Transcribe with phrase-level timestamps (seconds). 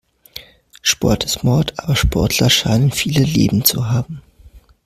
[0.81, 4.23] Sport ist Mord, aber Sportler scheinen viele Leben zu haben.